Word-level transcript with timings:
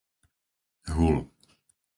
Hul 0.93 1.17